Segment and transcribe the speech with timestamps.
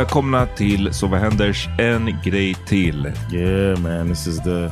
[0.00, 3.12] Välkomna till Så vad händers en grej till.
[3.32, 4.08] Yeah, man.
[4.08, 4.70] This is the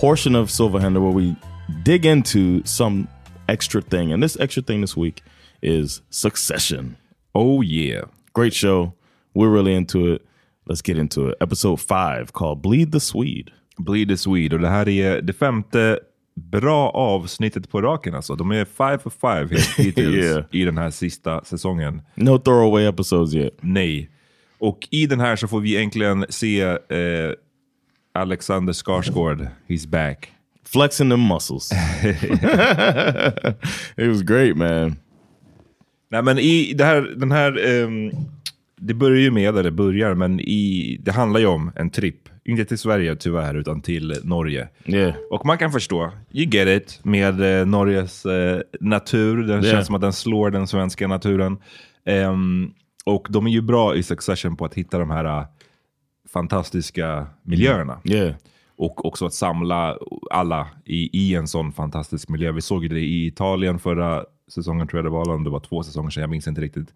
[0.00, 1.34] portion of Silverhander where we
[1.84, 3.06] dig into some
[3.48, 4.12] extra thing.
[4.12, 5.22] And this extra thing this week
[5.62, 6.96] is Succession.
[7.32, 8.04] Oh yeah.
[8.34, 8.92] Great show.
[9.34, 10.22] We're really into it.
[10.70, 11.34] Let's get into it.
[11.40, 13.52] Episode five called Bleed the Swede.
[13.78, 14.56] Bleed the Swede.
[14.56, 15.98] Och det här är det femte
[16.34, 18.34] bra avsnittet på raken alltså.
[18.34, 20.44] De är five for five hit- hittills Yeah.
[20.50, 22.02] i den här sista säsongen.
[22.14, 23.58] No throwaway episodes yet.
[23.60, 24.10] Nej.
[24.60, 26.78] Och i den här så får vi äntligen se eh,
[28.14, 29.46] Alexander Skarsgård.
[29.68, 30.32] He's back.
[30.64, 31.72] Flexing them muscles.
[33.96, 34.96] it was great, man.
[36.10, 38.10] Nej men i det här, den här, ehm,
[38.76, 42.28] det börjar ju med, eller det börjar, men i, det handlar ju om en tripp.
[42.44, 44.68] Inte till Sverige tyvärr, utan till Norge.
[44.86, 45.14] Yeah.
[45.30, 49.36] Och man kan förstå, you get it, med eh, Norges eh, natur.
[49.36, 49.62] Den Yeah.
[49.74, 51.58] känns som att den slår den svenska naturen.
[52.06, 52.70] Ehm,
[53.14, 55.46] och de är ju bra i Succession på att hitta de här eh,
[56.28, 58.00] fantastiska miljöerna.
[58.04, 58.34] Yeah.
[58.76, 59.98] Och också att samla
[60.30, 62.52] alla i, i en sån fantastisk miljö.
[62.52, 65.60] Vi såg ju det i Italien förra säsongen, tror jag det var, om det var
[65.60, 66.94] två säsonger sedan, jag minns inte riktigt.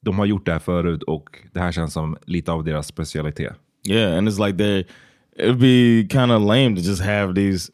[0.00, 3.52] De har gjort det här förut och det här känns som lite av deras specialitet.
[3.88, 4.84] Yeah, and it's like they
[5.38, 7.72] it'd be kind of lame to just have these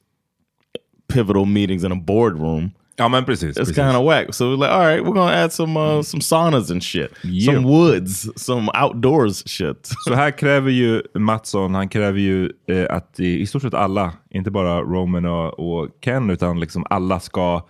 [1.13, 3.57] pivotal meetings in a boardroom Ja men precis.
[3.59, 4.35] It's kind of whack.
[4.35, 7.55] So we're like, all right, we're gonna add some uh, some saunas and shit, Yeah.
[7.55, 9.91] some woods, some outdoors shit.
[10.07, 14.13] Så här kräver ju Mattsson, han kräver ju eh, att i, i stort sett alla,
[14.31, 17.67] inte bara Roman och, och Ken, utan liksom alla ska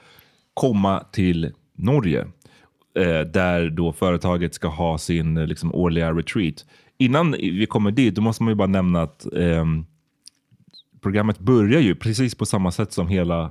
[0.54, 2.26] komma till Norge.
[2.98, 6.64] Eh, där då företaget ska ha sin eh, liksom, årliga retreat.
[6.98, 9.86] Innan vi kommer dit, då måste man ju bara nämna att ehm,
[11.02, 13.50] programmet börjar ju precis på samma sätt som hela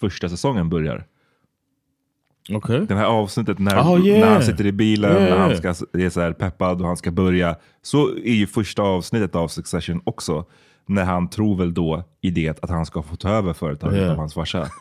[0.00, 1.06] första säsongen börjar.
[2.50, 2.80] Okay.
[2.80, 4.20] Det här avsnittet när, Oh, yeah.
[4.20, 5.68] när han sitter i bilen, Yeah, när han ska,
[5.98, 7.56] är så peppad och han ska börja.
[7.82, 10.44] Så är ju första avsnittet av Succession också.
[10.86, 14.10] När han tror väl då i det att han ska få ta över företaget Yeah.
[14.12, 14.68] av hans farsa.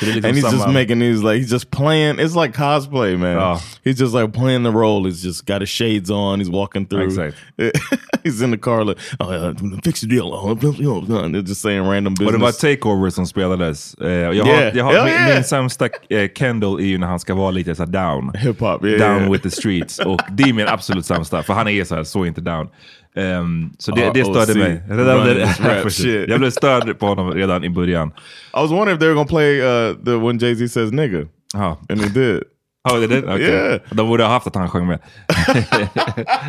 [0.00, 2.16] Så det är liksom and he's just samma- making these like he's just playing.
[2.18, 3.30] It's like cosplay, man.
[3.32, 3.58] Yeah.
[3.84, 5.08] He's just like playing the role.
[5.10, 6.40] He's just got his shades on.
[6.40, 7.04] He's walking through.
[7.04, 7.36] Exakt.
[8.24, 9.52] he's in the car like, oh, yeah,
[9.84, 10.32] fix the deal.
[10.32, 12.60] Oh, They're just saying random Och det var business.
[12.60, 13.94] takeover som spelades.
[13.94, 14.76] Eh, jag har, Yeah.
[14.76, 15.34] jag har, Hell min, yeah.
[15.34, 18.32] min sämsta eh, Kendall är ju när han ska vara lite så här down.
[18.34, 19.98] Hip hop, yeah, down with the streets.
[19.98, 22.68] Och det är min absolut sämsta, för han är så här, så inte down.
[23.16, 24.56] Ehm, så det, Ah, det störde OC.
[24.56, 24.82] mig.
[24.88, 26.28] Redan, shit.
[26.28, 28.08] jag blev störd på honom redan i början.
[28.08, 28.12] I
[28.60, 31.78] was wondering if they were gonna play uh, the when Jay Z says nigga, Ja.
[31.88, 32.42] and they did.
[32.90, 33.24] Oh, they did?
[33.24, 33.40] Okay.
[33.42, 33.80] Yeah.
[33.90, 34.98] De borde ha haft att han sjöng med.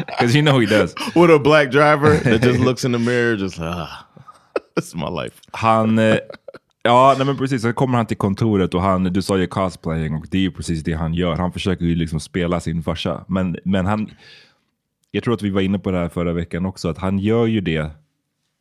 [0.07, 0.94] Because you know he does.
[1.15, 4.06] With a black driver that just looks in the mirror, just like, ah,
[4.75, 5.35] this is my life.
[5.51, 6.17] Han, eh,
[6.83, 10.15] ja nej men precis, så kommer han till kontoret och han, du sa ju cosplaying
[10.15, 11.35] och det är ju precis det han gör.
[11.35, 13.25] Han försöker ju liksom spela sin farsa.
[13.27, 14.09] Men, men han,
[15.15, 17.45] jag tror att vi var inne på det här förra veckan också, att han gör
[17.45, 17.91] ju det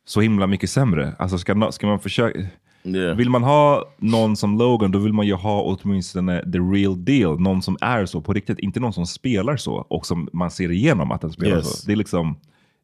[0.05, 1.15] så himla mycket sämre.
[1.19, 2.39] Alltså ska, ska man försöka...
[2.83, 3.17] Yeah.
[3.17, 7.39] Vill man ha någon som Logan, då vill man ju ha åtminstone the real deal.
[7.39, 10.71] Någon som är så på riktigt, inte någon som spelar så och som man ser
[10.71, 11.81] igenom att den spelar Yes.
[11.81, 11.87] så.
[11.87, 12.35] Det är liksom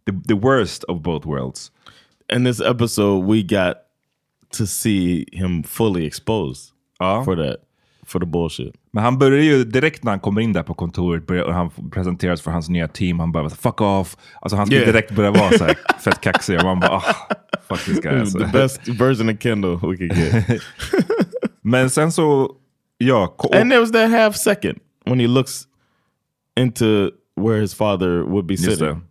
[0.05, 1.71] the, the worst of both worlds.
[2.35, 3.73] In this episode, we got
[4.57, 6.63] to see him fully exposed
[6.99, 7.23] Ja.
[7.25, 7.55] for that,
[8.05, 8.75] for the bullshit.
[8.91, 11.69] Men han börjar ju direkt när han kommer in där på kontoret börjar, och han
[11.91, 13.19] presenteras för hans nya team.
[13.19, 14.17] Han bara fuck off.
[14.41, 14.85] Alltså han ska Yeah.
[14.87, 16.57] direkt börja vara så här fett kaxig.
[16.57, 17.15] Och man bara ah,
[17.69, 18.19] fuck this guy.
[18.19, 18.39] Alltså.
[18.39, 20.61] The best version of Kendall we could get.
[21.61, 22.55] Men sen så,
[22.97, 23.35] ja.
[23.53, 25.67] and there was that half second when he looks
[26.59, 29.01] into where his father would be sitting.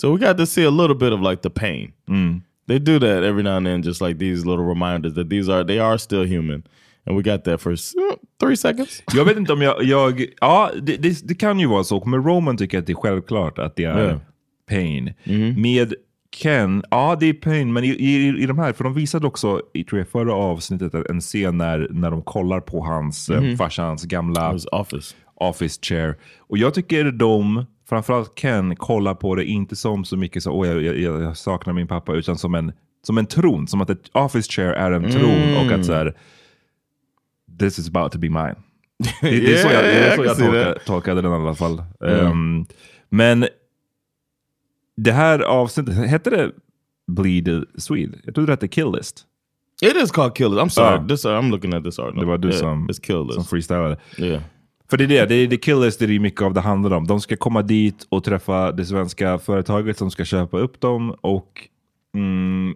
[0.00, 1.92] So we got to see a little bit of like the pain.
[2.08, 2.42] Mm.
[2.66, 5.64] They do that every now and then, just like these little reminders that these are
[5.64, 6.64] they are still human,
[7.06, 7.76] and we got that for uh,
[8.40, 9.02] three seconds.
[9.14, 9.82] Jag vet inte om jag...
[9.82, 12.04] jag ja, det, det, det kan ju vara så.
[12.04, 14.20] Men Roman tycker att det är självklart att det är Ja.
[14.68, 15.14] pain.
[15.56, 15.94] Med
[16.36, 17.72] Ken, ja det är pain.
[17.72, 20.94] Men i, i, i de här, för de visade också i tror jag, förra avsnittet
[20.94, 23.56] en scen när, när de kollar på hans, mm.
[23.56, 25.14] farsans gamla office.
[25.34, 26.16] office chair.
[26.38, 30.68] Och jag tycker de, framförallt Ken, kollar på det inte som så mycket så åh
[30.68, 32.72] jag, jag, jag saknar min pappa, utan som en,
[33.02, 33.66] som en tron.
[33.68, 36.14] Som att ett office chair är en tron och att så här,
[37.58, 38.54] this is about to be mine.
[39.20, 40.86] Det, det är så jag, det är så jag that.
[40.86, 41.82] tolkade den i alla fall.
[42.04, 42.66] Ehm,
[43.08, 43.46] men
[44.96, 46.52] det här avsnittet, hette det
[47.06, 48.18] Bleed Swede?
[48.24, 49.24] Jag trodde det hette Kill List.
[49.82, 50.60] It is called Kill List.
[50.60, 50.98] I'm sorry.
[50.98, 51.06] Ah.
[51.08, 52.14] This uh, I'm looking at this art.
[52.14, 52.88] Det var du som,
[53.32, 53.96] som freestylade.
[54.18, 54.42] yeah.
[54.90, 56.96] För det är det, det är det Kill List det är mycket av det handlar
[56.96, 57.06] om.
[57.06, 61.68] De ska komma dit och träffa det svenska företaget som ska köpa upp dem och
[62.14, 62.74] mm,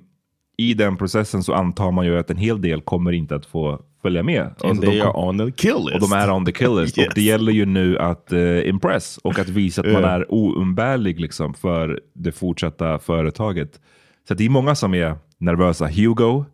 [0.58, 3.82] i den processen så antar man ju att en hel del kommer inte att få
[4.02, 4.50] följa med.
[4.60, 5.94] Alltså, de kom- on the kill list.
[5.94, 6.98] och de är on the kill list.
[6.98, 7.06] Yes.
[7.08, 11.20] Och det gäller ju nu att eh, impress och att visa att man är oumbärlig
[11.20, 13.80] liksom, för det fortsatta företaget.
[14.28, 15.86] Så det är många som är nervösa.
[15.86, 16.44] Hugo,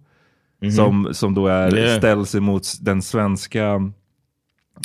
[0.76, 1.76] som, som då är.
[1.76, 1.99] Yeah.
[1.99, 3.64] ställs emot den svenska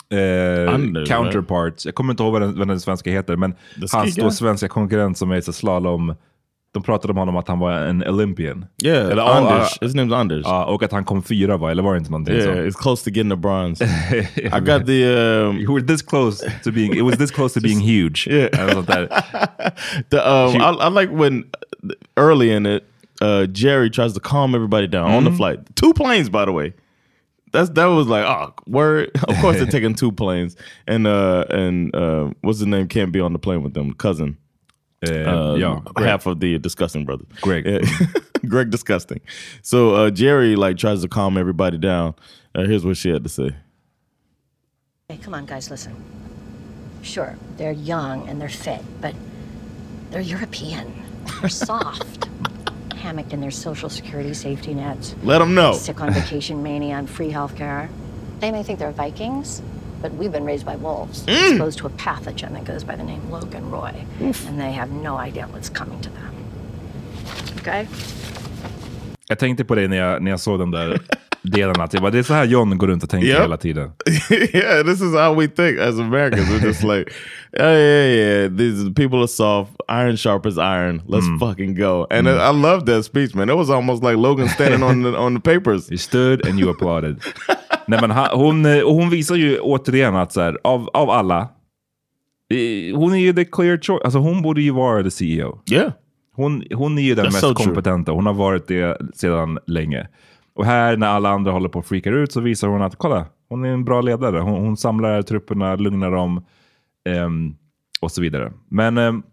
[0.10, 0.78] eh,
[1.08, 1.86] counterpart.
[1.86, 3.56] Jag kommer inte ihåg vad den, vad den svenska heter, men
[3.94, 6.16] hans då svenska konkurrent som är så slalom.
[6.72, 8.66] De pratade om honom att han var en Olympian.
[8.84, 9.78] Yeah, Eller, Anders.
[9.82, 10.42] ja, His name's Anders.
[10.46, 11.72] ja, och att han kom fyra va?
[11.72, 12.62] Eller var det inte någonting yeah, så?
[12.62, 13.86] it's close to getting the bronze.
[14.36, 17.62] I got the um, You were this close to being, it was this close to
[17.62, 18.28] being huge.
[18.28, 18.60] Yeah.
[18.62, 19.08] Eller sånt där.
[20.10, 20.62] the um.
[20.62, 21.44] I, I like when
[22.18, 22.84] early in it,
[23.22, 25.60] uh, Jerry tries to calm everybody down on the flight.
[25.76, 26.74] Two planes, by the way.
[27.52, 29.10] That's that was like oh word.
[29.28, 30.56] Of course they're taking two planes,
[30.88, 33.94] and uh and uh what's his name can't be on the plane with them.
[33.94, 34.38] Cousin,
[35.08, 36.08] uh, ja, Greg.
[36.08, 37.28] half of the disgusting brothers.
[37.42, 37.66] Greg.
[38.48, 39.20] Greg disgusting.
[39.62, 42.16] So uh, Jerry like tries to calm everybody down.
[42.56, 43.56] Uh, here's what she had to say.
[45.10, 45.96] Hey, come on, guys, listen.
[47.02, 49.16] Sure, they're young and they're fit, but
[50.12, 50.94] they're European.
[51.40, 52.28] They're soft.
[52.96, 55.16] Hammocked in their social security safety nets.
[55.24, 55.74] Let them know.
[55.74, 57.90] Sick on vacation mania and free health care.
[58.40, 59.62] They may think they're Vikings,
[60.02, 61.52] but we've been raised by wolves, mm.
[61.52, 65.18] exposed to a pathogen that goes by the name Logan Roy, and they have no
[65.18, 66.34] idea what's coming to them.
[67.60, 67.88] Okay?
[69.28, 71.00] Jag tänkte på det när jag, när jag såg den där
[71.42, 71.84] delarna.
[71.84, 73.42] Att jag bara, det är så här John går runt och tänker Yep.
[73.42, 73.92] hela tiden.
[74.54, 76.50] yeah, this is how we think as Americans.
[76.50, 77.14] We're just like,
[77.54, 78.58] yeah, yeah, yeah.
[78.58, 79.72] These people are soft.
[79.90, 81.02] Iron sharp as iron.
[81.08, 81.40] Let's mm.
[81.40, 82.08] fucking go.
[82.12, 83.50] And I, I love that speech, man.
[83.50, 85.90] It was almost like Logan standing on the on the papers.
[85.90, 87.22] You stood and you applauded.
[87.90, 91.40] Nej, men hon, eh, och hon visar ju återigen att så här, av, av alla,
[92.50, 94.02] eh, hon är ju the clear choice.
[94.04, 95.62] Alltså hon borde ju vara the CEO.
[95.72, 95.92] Yeah.
[96.36, 98.12] Hon, hon är ju den That's mest so kompetenta.
[98.12, 100.08] Hon har varit det sedan länge.
[100.54, 103.26] Och här när alla andra håller på att freakar ut så visar hon att kolla,
[103.50, 104.40] hon är en bra ledare.
[104.40, 106.46] Hon, hon samlar trupperna, lugnar dem
[107.10, 107.56] ehm,
[108.02, 108.52] och så vidare.
[108.68, 109.24] Men ehm,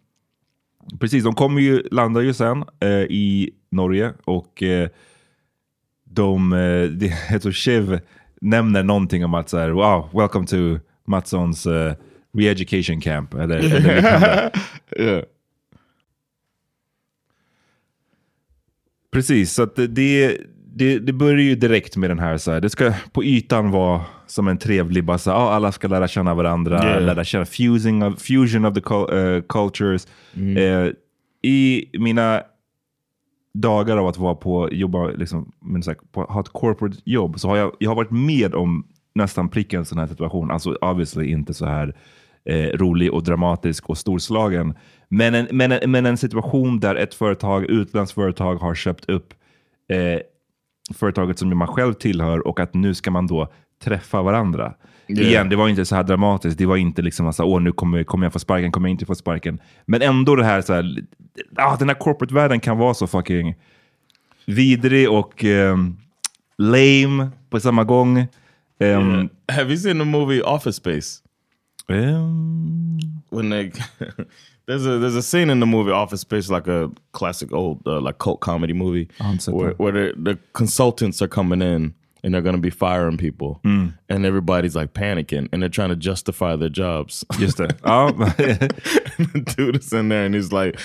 [1.01, 4.89] precis, de kommer ju, landar ju sen eh, i Norge och eh,
[6.05, 8.01] de, eh, jag tror Shiv
[8.41, 10.57] nämner någonting om att så här, wow, welcome to
[11.07, 11.93] Mattssons uh,
[12.39, 13.35] re-education camp.
[13.35, 14.51] Eller, eller liknande.
[14.99, 15.23] Yeah.
[19.13, 20.37] Precis, så det,
[20.75, 24.01] det, det, börjar ju direkt med den här, så här, det ska på ytan vara
[24.27, 27.03] som en trevlig, bara så här, ja, alla ska lära känna varandra, Yeah.
[27.03, 28.81] lära känna fusing of, fusion of the
[29.17, 30.07] eh, cultures.
[30.35, 30.93] Eh,
[31.43, 32.43] I mina
[33.61, 37.41] dagar av att vara på, jobba, liksom, men så här, på, ha ett corporate jobb,
[37.41, 40.51] så har jag, jag har varit med om nästan pricken sån här situation.
[40.51, 41.97] Alltså obviously inte så här
[42.45, 44.75] eh, rolig och dramatisk och storslagen.
[45.09, 49.35] Men en, men, en, men en situation där ett företag, utländskt företag har köpt upp
[49.89, 50.21] eh,
[50.95, 53.49] företaget som man själv tillhör och att nu ska man då
[53.85, 54.75] träffa varandra.
[55.09, 55.31] Yeah.
[55.31, 56.59] Igen, det var inte så här dramatiskt.
[56.59, 59.07] Det var inte liksom att åh nu kommer, kommer jag få sparken, kommer jag inte
[59.07, 59.61] få sparken.
[59.87, 60.97] Men ändå det här, så här
[61.57, 63.55] ah, den här corporate-världen kan vara så fucking
[64.47, 65.97] vidrig och ehm,
[66.59, 68.27] lame på samma gång.
[68.79, 71.23] Ehm, Have you seen the movie Office Space?
[71.89, 72.99] ehm,
[73.31, 73.71] when they
[74.67, 78.01] there's a there's a scene in the movie Office Space, like a classic old uh,
[78.01, 79.09] like cult comedy movie,
[79.39, 81.95] seen where where the, the consultants are coming in
[82.27, 83.97] and they're going to be firing people, mm.
[84.09, 87.25] and everybody's like panicking and they're trying to justify their jobs.
[87.35, 87.61] just.
[87.61, 88.11] Ja, oh.
[88.11, 90.79] the dude is in there and he's like,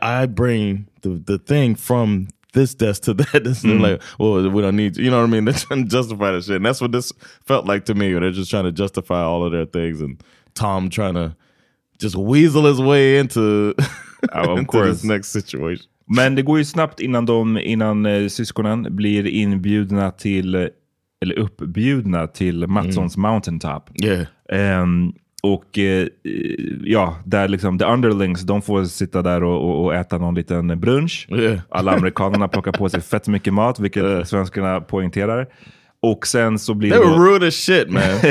[0.00, 2.28] I bring the the thing from.
[2.52, 3.64] This desk to that, desk.
[3.64, 4.00] And they're mm.
[4.00, 5.04] like, well, we don't need you.
[5.04, 5.44] You know what I mean?
[5.44, 7.12] They're trying to justify that shit, and that's what this
[7.44, 8.12] felt like to me.
[8.12, 10.22] Where they're just trying to justify all of their things, and
[10.54, 11.36] Tom trying to
[11.98, 13.74] just weasel his way into,
[14.32, 14.88] oh, of into course.
[14.88, 15.84] this next situation.
[16.08, 20.66] Men det går ju snabbt innan, de, innan eh, syskonen blir inbjudna till, eh,
[21.22, 23.90] eller uppbjudna till Mattssons Mountaintop.
[24.04, 26.06] Yeah, Ehm, och eh,
[26.84, 30.80] ja, där liksom the underlings, de får sitta där och, och, och äta någon liten
[30.80, 31.28] brunch.
[31.30, 31.58] Yeah.
[31.68, 35.46] Alla amerikanerna plockar på sig fett mycket mat, vilket svenskarna poängterar.
[36.02, 38.02] Och sen så blir they det were då- rude as shit, man.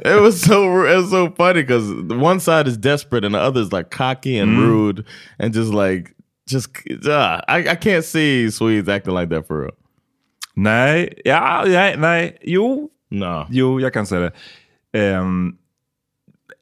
[0.00, 1.92] it was so it was so funny because
[2.24, 5.04] one side is desperate and the other is like cocky and rude
[5.38, 6.10] and just like
[6.52, 6.70] just
[7.06, 9.72] uh, I I can't see Swedes acting like that for real.
[10.54, 13.46] Nej, ja, nej, nej, jo, No.
[13.50, 14.32] Jo, jag kan säga det.
[14.98, 15.52] Ehm,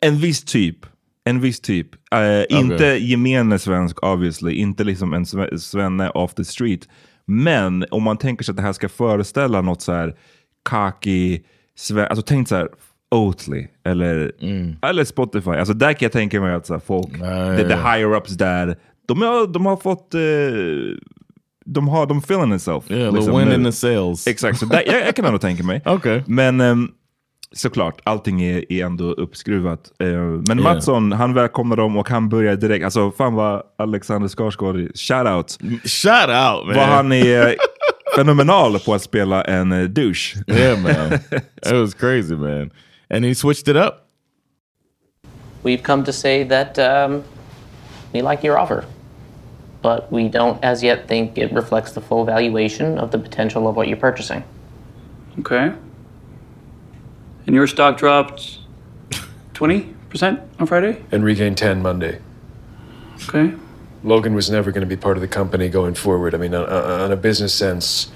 [0.01, 0.77] en viss typ.
[1.25, 1.89] En viss typ.
[2.13, 4.53] Eh, Inte gemene svensk obviously.
[4.53, 6.89] Inte liksom en sve- svenne off the street.
[7.27, 10.15] Men om man tänker sig att det här ska föreställa något så här
[11.79, 12.69] sve- alltså tänk så här
[13.11, 14.33] Oatly eller,
[14.83, 15.51] eller Spotify.
[15.51, 17.13] Alltså där kan jag tänka mig att så folk,
[17.57, 18.77] the, the higher ups där,
[19.15, 20.21] de har, de har fått, eh,
[21.67, 22.91] de har, de feeling itself.
[22.91, 24.27] Yeah, liksom, the wind in the sails.
[24.27, 25.83] Exakt, så där, jag, jag kan ändå tänka mig.
[25.87, 26.25] Okej.
[26.27, 26.89] Men ehm,
[27.53, 29.93] såklart, allting är, är ändå uppskruvat.
[29.99, 30.09] Eh,
[30.49, 32.85] men Mattsson, han välkomnar dem och han börjar direkt.
[32.85, 35.59] Alltså fan vad Alexander Skarsgård, shout-out.
[35.85, 36.77] Shout out, man.
[36.77, 37.57] Vad han är
[38.17, 40.37] fenomenal på att spela en eh, douche.
[40.47, 41.13] yeah, man.
[41.67, 42.71] it was crazy, man.
[43.11, 44.07] And he switched it up.
[45.63, 47.23] We've come to say that um,
[48.13, 48.85] we like your offer,
[49.83, 53.77] but we don't as yet think it reflects the full valuation of the potential of
[53.77, 54.45] what you're purchasing.
[55.39, 55.73] Okay.
[57.47, 58.59] And your stock dropped
[59.55, 61.03] 20% on Friday?
[61.11, 62.21] and regained 10 Monday.
[63.29, 63.55] Okay.
[64.03, 66.35] Logan was never going to be part of the company going forward.
[66.35, 68.11] I mean, on, on a business sense,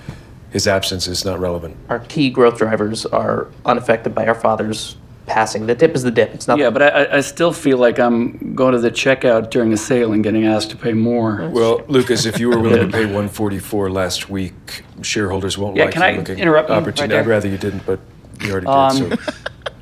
[0.51, 1.77] his absence is not relevant.
[1.89, 5.67] Our key growth drivers are unaffected by our father's passing.
[5.67, 6.35] The dip is the dip.
[6.35, 6.59] It's not.
[6.59, 9.77] Yeah, but I, I- I still feel like I'm going to the checkout during a
[9.77, 11.49] sale and getting asked to pay more.
[11.53, 15.95] Well, Lucas, if you were willing to pay 144 last week, shareholders won't Yeah, like
[15.95, 17.13] can you I looking interrupt you right opportunity.
[17.15, 17.21] there?
[17.23, 18.01] I'd rather you didn't, but
[18.43, 19.19] you already Um, did.
[19.21, 19.33] So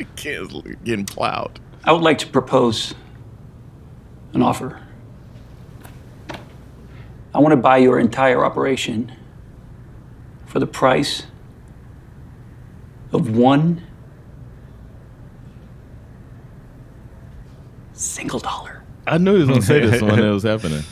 [0.17, 1.59] Kids getting plowed.
[1.85, 2.95] I would like to propose
[4.35, 4.81] an offer.
[7.35, 9.11] I want to buy your entire operation
[10.47, 11.25] for the price
[13.11, 13.83] of one
[18.03, 18.83] single dollar.
[19.07, 20.83] I knew he was gonna say this when it was happening.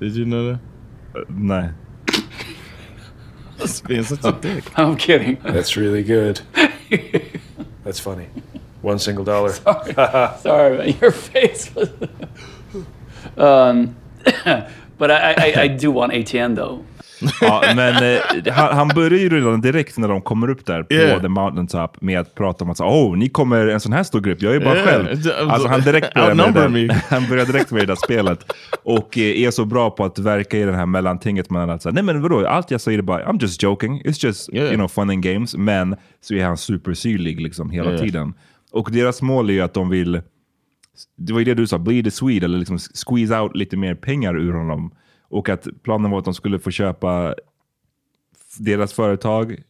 [0.00, 0.60] Did you know that?
[1.30, 1.74] Nej.
[3.86, 4.64] Being such a dick.
[4.76, 5.38] I'm kidding.
[5.44, 6.40] That's really good.
[7.84, 8.26] That's funny.
[8.80, 9.52] One single dollar.
[9.52, 11.88] Sorry, man, your face was.
[13.36, 13.94] um,
[14.98, 16.84] but I, I, I do want ATN though.
[17.40, 20.94] Ja, men eh, han, han börjar ju redan direkt när de kommer upp där på
[20.94, 21.22] Yeah.
[21.22, 24.20] the mountaintop med att prata om att så, oh, ni kommer en sån här stor
[24.20, 24.86] grupp, jag är bara Yeah.
[24.88, 25.06] själv.
[25.50, 27.00] Alltså han direkt börjar med det Outnumber där, me.
[27.16, 28.52] han börjar direkt med det där spelet.
[28.82, 31.92] Och eh, är så bra på att verka i det här mellantinget mellan att säga,
[31.92, 34.66] nej men vadå, allt jag säger är bara, I'm just joking, it's just Yeah.
[34.68, 35.56] you know, fun and games.
[35.56, 38.02] Men så är han supersyrlig liksom hela Yeah.
[38.02, 38.34] tiden.
[38.72, 40.20] Och deras mål är ju att de vill,
[41.18, 43.94] det var ju det du sa, bleed the Swede, eller liksom squeeze out lite mer
[43.94, 44.90] pengar ur honom.
[45.32, 47.34] Och att planen var att de skulle få köpa
[48.58, 49.62] deras företag,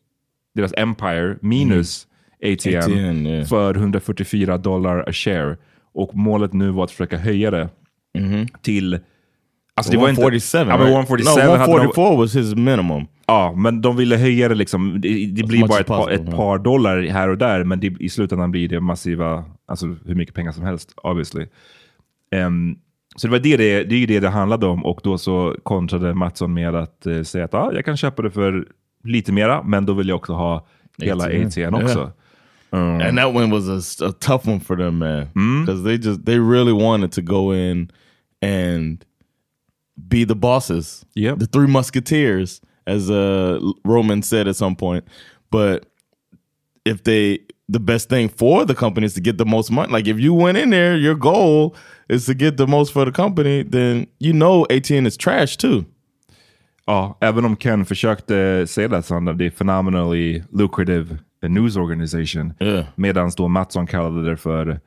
[0.54, 2.06] deras empire, minus
[2.42, 3.46] ATN, ATN, yeah.
[3.46, 5.56] för 144 dollar a share.
[5.94, 7.68] Och målet nu var att försöka höja det
[8.62, 8.98] till...
[9.74, 10.22] Alltså det var inte...
[10.22, 10.94] 147, Ja, men right?
[10.94, 13.06] 147 no, hade de- 144 was his minimum.
[13.26, 15.00] Ja, men de ville höja det liksom.
[15.00, 16.36] Det, det blir bara ett par, possible, ett ja.
[16.36, 20.34] par dollar här och där, men det, i slutändan blir det massiva, alltså hur mycket
[20.34, 21.46] pengar som helst, obviously.
[22.30, 22.76] Ehm,
[23.16, 26.14] så det var det det, det är det det handlade om och då så kontrade
[26.14, 28.68] Mattsson med att eh, säga att ah, jag kan köpa det för
[29.04, 30.66] lite mera, men då vill jag också ha
[30.98, 31.74] hela ATN.
[31.74, 32.12] Också.
[32.70, 33.00] Mm.
[33.08, 33.68] And that one was
[34.00, 35.64] a a, tough one for them, man, Mm.
[35.66, 37.90] because they just they really wanted to go in
[38.42, 39.04] and
[40.10, 41.38] be the bosses, Yep.
[41.38, 45.04] the three musketeers, as uh, Roman said at some point.
[45.50, 45.84] But
[46.84, 49.92] if they, the best thing for the company is to get the most money.
[49.92, 51.74] Like if you went in there, your goal
[52.08, 55.84] is to get the most for the company, then you know ATN is trash too.
[56.86, 62.54] Ja, även om Ken försökte säga det som det är phenomenally lucrative news organization.
[62.60, 62.84] Yeah.
[62.94, 64.80] Medan då Mattsson kallade det för,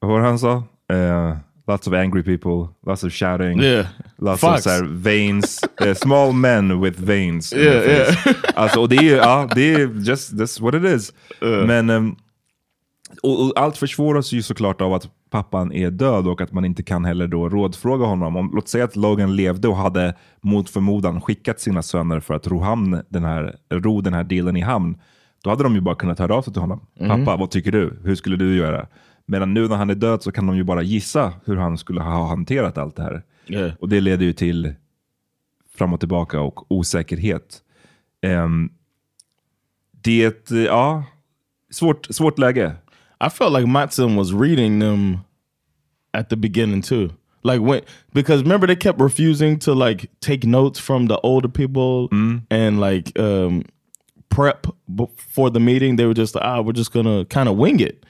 [0.00, 0.64] vad han sa?
[0.92, 1.36] Eh,
[1.68, 3.86] lots of angry people, lots of shouting, Yeah.
[4.18, 4.66] lots Fox.
[4.66, 7.52] of här, veins, eh, small men with veins.
[7.52, 8.34] in Yeah, face.
[8.54, 11.12] Alltså, och det är, ja, det är just that's what it is.
[11.40, 12.16] Men ehm,
[13.22, 16.82] och, och allt försvåras ju såklart av att pappan är död och att man inte
[16.82, 18.36] kan heller då rådfråga honom.
[18.36, 22.46] Om, låt säga att Logan levde och hade mot förmodan skickat sina söner för att
[22.46, 24.96] ro, hamn, den här, ro den här dealen i hamn.
[25.44, 26.80] Då hade de ju bara kunnat höra av sig till honom.
[27.08, 28.00] Pappa, vad tycker du?
[28.04, 28.86] Hur skulle du göra?
[29.32, 32.00] Medan nu när han är död så kan de ju bara gissa hur han skulle
[32.00, 33.22] ha hanterat allt det här.
[33.46, 33.72] Yeah.
[33.80, 34.74] Och det leder ju till
[35.74, 37.62] fram och tillbaka och osäkerhet.
[38.22, 38.70] Ehm,
[40.02, 41.04] det är ett, eh, ja,
[41.70, 42.74] svårt, svårt läge.
[43.26, 45.18] I felt like Matson was reading them
[46.12, 47.08] at the beginning too.
[47.42, 47.80] Like when
[48.12, 52.08] because remember they kept refusing to like take notes from the older people
[52.50, 53.64] and like um
[54.28, 55.96] prep before the meeting.
[55.96, 58.04] They were just ah, we're just gonna kind of wing it.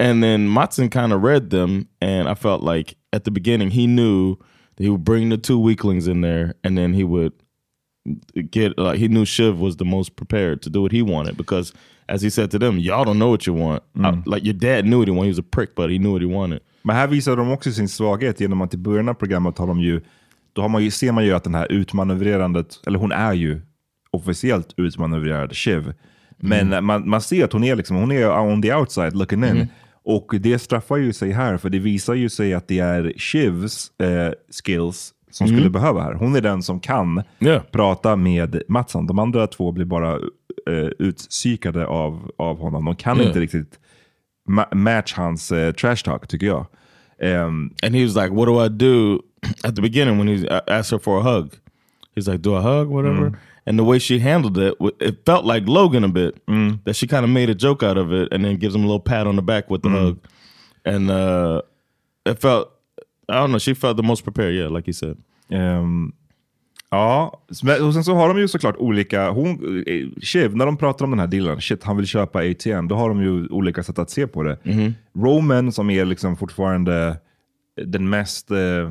[0.00, 3.86] And then Matson kind of read them, and I felt like at the beginning he
[3.86, 4.36] knew
[4.76, 7.32] that he would bring the two weaklings in there, and then he would
[8.50, 11.72] get like he knew Shiv was the most prepared to do what he wanted because
[12.08, 13.82] as he said to them, y'all don't know what you want.
[13.96, 15.26] I- like your dad knew what he wanted.
[15.26, 16.60] He was a prick, but he knew what he wanted.
[16.82, 19.80] Men här visar de också sin svaghet genom att i början av programmet har de
[19.80, 20.00] ju,
[20.52, 23.60] då har man ju, ser man ju att den här utmanövrerandet, eller hon är ju
[24.10, 25.92] officiellt utmanövrerad, Shiv.
[26.38, 29.68] Men man, man ser att hon är, liksom, hon är on the outside looking in.
[30.04, 33.92] Och det straffar ju sig här, för det visar ju sig att det är Shivs
[34.00, 34.32] eh,
[34.64, 36.12] skills som skulle behöva här.
[36.14, 37.62] Hon är den som kan Yeah.
[37.70, 39.06] prata med Mattsson.
[39.06, 40.12] De andra två blir bara
[40.70, 42.84] eh, utpsykade av, av honom.
[42.84, 43.26] De kan Yeah.
[43.28, 43.78] inte riktigt
[44.48, 46.66] ma- match hans eh, trash talk, tycker jag.
[47.20, 49.20] Ehm, And he was like, "What do I do?"
[49.64, 51.50] At the beginning, when he asked her for a hug,
[52.16, 55.66] he's like, "Do I hug, whatever?" And the way she handled it, it felt like
[55.66, 56.34] Logan a bit.
[56.84, 58.86] That she kind of made a joke out of it, and then gives him a
[58.86, 60.18] little pat on the back with the hug.
[60.84, 61.62] And uh,
[62.26, 62.68] it felt,
[63.28, 64.54] I don't know, she felt the most prepared.
[64.54, 65.16] Yeah, like you said.
[65.50, 66.12] Ehm,
[66.90, 67.40] ja,
[67.82, 69.48] och sen så har de ju såklart olika, hon,
[69.86, 72.94] eh, Shiv, när de pratar om den här dealen, shit han vill köpa ATN, då
[72.94, 74.58] har de ju olika sätt att se på det.
[75.14, 77.16] Roman som är liksom fortfarande
[77.84, 78.90] den mest eh,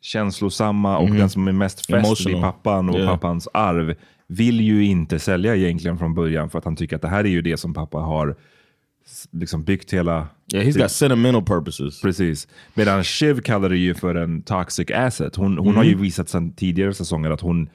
[0.00, 3.10] känslosamma och den som är mest fäst vid pappan och Yeah.
[3.10, 3.94] pappans arv,
[4.26, 7.28] vill ju inte sälja egentligen från början för att han tycker att det här är
[7.28, 8.36] ju det som pappa har
[9.30, 12.00] liksom byggt hela Yeah, he's got sentimental purposes.
[12.00, 12.48] Precis.
[12.74, 15.36] Medan Shiv kallar det ju för en toxic asset.
[15.36, 17.68] Hon, hon har ju visat sedan tidigare säsonger att hon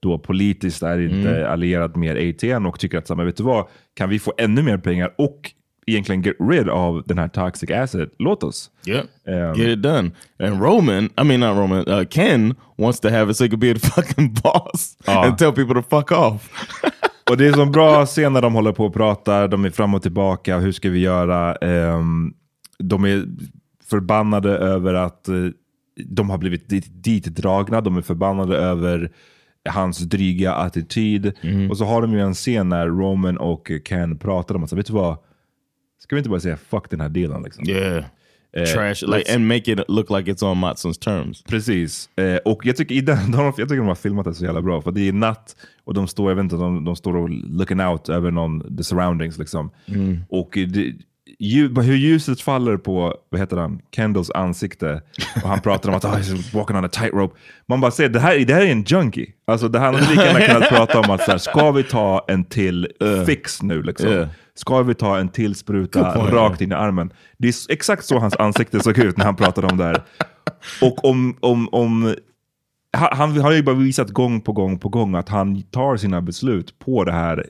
[0.00, 3.42] då politiskt är inte allierad med ATN och tycker att, så här, men vet du
[3.42, 5.52] vad, kan vi få ännu mer pengar och
[5.90, 8.70] egentligen get rid av den här toxic asset, låt oss.
[8.86, 9.04] Yeah.
[9.50, 10.10] Um, Get it done.
[10.38, 13.60] And Roman, I mean not Roman, uh, Ken wants to have it so he could
[13.60, 15.24] be the fucking boss Ah.
[15.26, 16.50] and tell people to fuck off.
[17.30, 19.94] Och det är så bra scen när de håller på och pratar, de är fram
[19.94, 21.54] och tillbaka, hur ska vi göra?
[21.54, 22.32] Ehm,
[22.78, 23.24] de är
[23.90, 25.34] förbannade över att eh,
[26.06, 29.10] de har blivit dit, ditdragna, de är förbannade över
[29.68, 31.32] hans dryga attityd.
[31.70, 34.86] Och så har de ju en scen när Roman och Ken pratar om att, vet
[34.86, 35.16] du vad?
[36.02, 37.68] Ska vi inte bara säga fuck den här dealen liksom?
[37.68, 38.04] Yeah.
[38.52, 41.42] Eh, Trash, like, and make it look like it's on Matsons terms.
[41.42, 42.18] Precis.
[42.18, 44.62] Eh, och jag tycker, i den, de, jag tycker de har filmat det så jävla
[44.62, 44.82] bra.
[44.82, 47.80] För det är natt och de står, jag vet inte, de, de står och looking
[47.80, 49.70] out över någon, the surroundings liksom.
[50.28, 50.94] Och det,
[51.82, 55.02] hur ljuset faller på, vad heter han, Kendalls ansikte.
[55.42, 57.38] Och han pratar om att oh, he's walking on a tightrope.
[57.66, 59.32] Man bara ser, det här, det här är en junkie.
[59.46, 62.24] Alltså det här hade lika gärna kunnat prata om att så här, ska vi ta
[62.28, 62.88] en till
[63.26, 64.08] fix nu liksom?
[64.08, 64.28] Yeah.
[64.54, 66.32] Ska vi ta en till spruta point.
[66.32, 67.12] rakt in i armen?
[67.38, 70.02] Det är exakt så hans ansikte såg ut när han pratade om det här.
[70.82, 72.14] Och om, om, om
[72.92, 76.78] han har ju bara visat gång på gång på gång att han tar sina beslut
[76.78, 77.46] på det här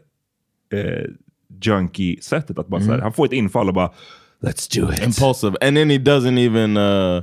[0.73, 1.11] eh,
[1.61, 2.59] junkie-sättet.
[2.59, 3.91] Att bara så här, han får ett infall och bara
[4.43, 5.03] let's do it.
[5.03, 5.57] Impulsive.
[5.61, 7.23] And then he doesn't even uh,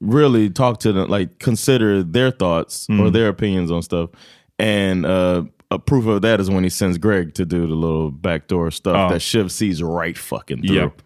[0.00, 3.12] really talk to them, like consider their thoughts or Mm.
[3.12, 4.10] their opinions on stuff.
[4.58, 8.10] And uh, a proof of that is when he sends Greg to do the little
[8.10, 9.08] backdoor stuff Oh.
[9.12, 10.76] that Shiv sees right fucking through.
[10.76, 11.02] Yep.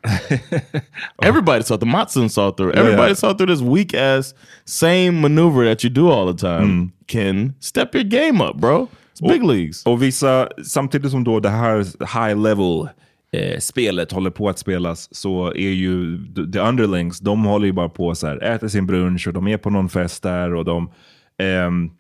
[1.23, 1.77] Everybody saw.
[1.77, 2.73] The Matson saw through.
[2.73, 3.15] Everybody yeah.
[3.15, 6.69] saw through this weak ass same maneuver that you do all the time.
[6.69, 6.93] Mm.
[7.07, 8.89] Ken, step your game up, bro.
[9.21, 9.87] It's big leagues.
[9.87, 11.79] Och vissa, samtidigt som då det här
[12.27, 12.89] high level
[13.33, 16.19] eh, spelet håller på att spelas så är ju
[16.53, 19.57] the- underlings, de håller ju bara på så här, äter sin brunch och de är
[19.57, 20.91] på någon fest där och de
[21.39, 21.91] ehm,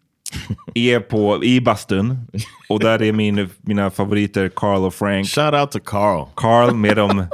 [0.74, 2.18] är på, i bastun.
[2.68, 5.28] Och där är min, mina favoriter Carl och Frank.
[5.28, 6.26] Shout out to Carl.
[6.34, 7.26] Carl med dem,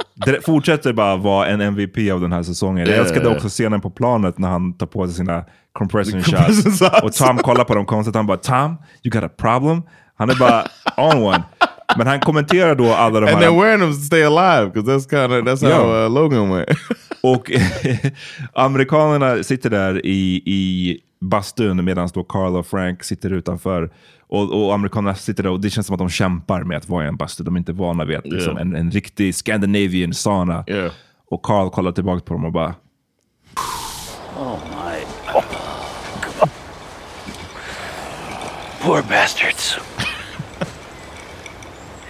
[0.45, 2.87] fortsätter bara vara en MVP av den här säsongen.
[2.87, 7.03] Jag älskade också scenen på planet när han tar på sig sina compression Compression shots.
[7.03, 8.15] Och Tom kollar på dem konstigt.
[8.15, 9.81] Han bara Tom, you got a problem?
[10.17, 10.63] Han är bara
[10.97, 11.43] on one.
[11.97, 13.47] Men han kommenterar då alla de And här...
[13.47, 16.05] they're wearing them to stay alive because that's kind of that's how Yeah.
[16.05, 16.69] uh, Logan went.
[17.21, 17.51] Och
[18.53, 23.89] amerikanerna sitter där i, i bastun medan då Carl och Frank sitter utanför.
[24.27, 27.05] Och, och amerikanerna sitter där och det känns som att de kämpar med att vara
[27.05, 27.43] i en bastu.
[27.43, 28.61] De är inte vana vid att, liksom, Yeah.
[28.61, 30.63] en, en riktig Scandinavian sauna.
[30.67, 30.91] Yeah.
[31.31, 32.75] Och Carl kollar tillbaka på dem och bara
[34.39, 35.01] Oh my.
[38.81, 39.79] Poor bastards.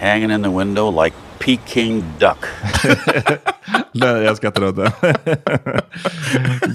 [0.00, 2.38] Hanging in the window like Peking duck.
[3.92, 4.92] Nej, jag skrattar åt det.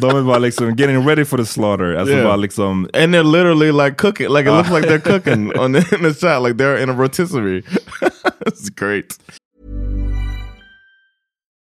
[0.02, 1.94] De är bara liksom getting ready for the slaughter.
[1.96, 2.26] Alltså Yeah.
[2.28, 2.90] bara liksom...
[2.94, 6.14] And they're literally like cooking, like it looks like they're cooking on the, in the
[6.14, 7.64] shot, like they're in a rotisserie.
[8.46, 9.18] It's great.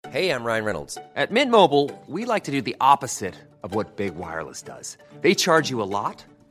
[0.10, 0.98] Hey, I'm Ryan Reynolds.
[1.16, 4.98] At Mint Mobile, we like to do the opposite of what Big Wireless does.
[5.22, 6.24] They charge you a lot,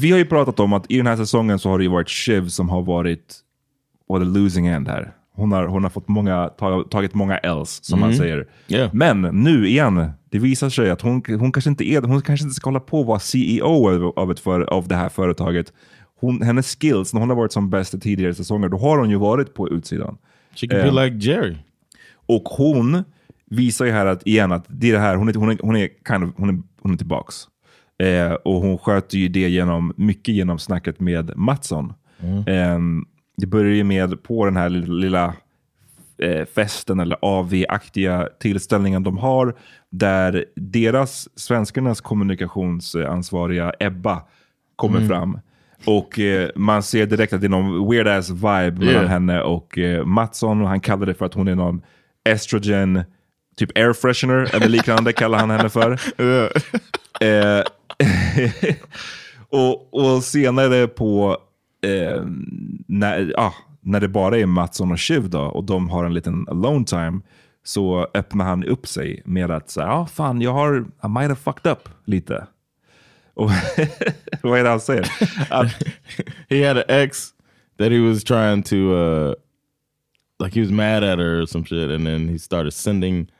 [0.00, 2.08] Vi har ju pratat om att i den här säsongen så har det ju varit
[2.08, 3.36] Shiv som har varit
[4.08, 5.12] på the losing end här.
[5.32, 8.18] Hon har, hon har fått många, ta, tagit många Ls som man Mhm.
[8.18, 8.46] säger.
[8.68, 8.90] Yeah.
[8.94, 12.54] Men nu igen, det visar sig att hon, hon, kanske, inte är, hon kanske inte
[12.54, 15.72] ska hålla på att vara CEO av, ett för, av det här företaget.
[16.20, 19.10] Hon, hennes skills, när hon har varit som bäst i tidigare säsonger, då har hon
[19.10, 20.18] ju varit på utsidan.
[20.54, 21.56] She could be Eh, like Jerry.
[22.12, 23.04] Och hon
[23.50, 25.76] visar ju här att, igen att det är det här, hon är, hon är, hon
[25.76, 27.34] är, kind of, hon är, hon är tillbaks.
[28.00, 31.92] Eh, och hon sköter ju det genom, mycket genom snacket med Mattsson.
[32.46, 32.78] Eh,
[33.36, 35.34] det börjar ju med på den här lilla,
[36.22, 39.54] eh, festen eller AV-aktiga tillställningen de har.
[39.92, 44.22] där deras, svenskarnas kommunikationsansvariga Ebba
[44.76, 45.08] kommer Mm.
[45.08, 45.38] fram.
[45.84, 49.06] Och eh, man ser direkt att det är någon weird ass vibe mellan Yeah.
[49.06, 50.62] henne och eh, Mattsson.
[50.62, 51.82] Och han kallar det för att hon är någon
[52.24, 53.02] estrogen,
[53.56, 56.00] typ air freshener eller liknande kallar han henne för.
[57.20, 57.62] Eh,
[59.48, 61.38] och, och senare på,
[61.82, 62.22] eh,
[62.86, 66.48] när, ah, när det bara är Mattsson och Shiv då, och de har en liten
[66.48, 67.20] alone time,
[67.64, 71.36] så öppnar han upp sig med att säga, ah, fan jag har, I might have
[71.36, 72.46] fucked up lite.
[73.34, 73.50] Och
[74.42, 75.12] vad är det han säger?
[75.50, 75.66] Att,
[76.48, 77.28] he had an ex
[77.78, 79.34] that he was trying to uh
[80.40, 83.30] like he was mad at her or some shit and then he started sending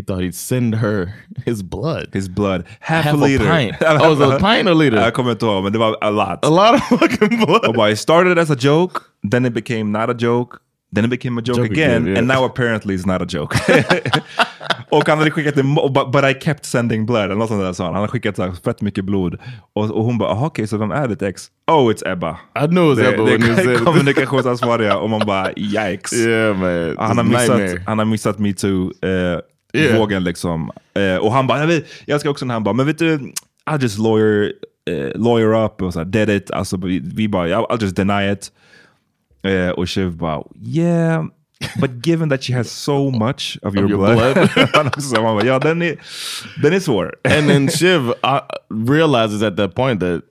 [0.00, 1.12] he thought he'd send her
[1.46, 3.44] his blood his blood half, Half a a liter.
[3.46, 3.76] pint.
[3.82, 4.96] Oh, was a pint or liter?
[4.96, 6.44] Jag kommer inte ihåg, men det var a lot.
[6.44, 9.84] a lot of fucking blood Och bara, it started as a joke, then it became
[9.84, 10.56] not a joke,
[10.94, 12.18] then it became a joke, Joke again, again, yeah.
[12.18, 13.56] and now apparently it's not a joke.
[14.90, 17.72] och han hade skickat en, but, but I kept sending blood, eller något sånt där
[17.72, 17.92] sa han.
[17.94, 19.36] Han hade skickat så fett mycket blod.
[19.72, 21.48] Och, och hon bara, "Aha, okej, så vem är ditt ex?
[21.70, 22.30] Oh, it's Ebba.
[22.64, 23.32] I knew it was det, Ebba det
[23.72, 26.12] är kommunikationsansvariga och man bara, yikes.
[26.12, 26.96] Yeah man.
[26.98, 29.40] Han har It's missat, han har missat metoo eh,
[29.72, 29.98] Yeah.
[29.98, 30.70] vågen liksom.
[30.94, 33.32] Eh, och han bara, jag, jag ska också när han bara, men vet du,
[33.66, 34.52] I'll just lawyer,
[34.90, 36.50] eh, lawyer up och så här, dead it.
[36.50, 38.52] Alltså, vi, vi bara, I'll, just deny it.
[39.42, 41.24] Eh, och Shiv bara, yeah,
[41.80, 44.34] but given that she has so much of your, your blood.
[44.34, 45.44] blood.
[45.46, 45.96] ja den är,
[46.62, 47.14] den är svår.
[47.24, 50.22] and then Shiv uh, realizes at that point that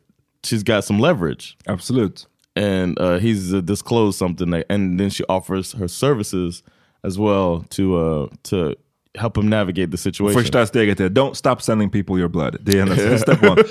[0.43, 1.57] she's got some leverage.
[1.67, 2.25] Absolut.
[2.55, 6.63] And uh, he's uh, disclosed something, that, and then she offers her services
[7.03, 8.75] as well to uh, to
[9.17, 10.41] help him navigate the situation.
[10.41, 12.57] Första steget är don't stop sending people your blood.
[12.61, 13.61] Det är hennes step one.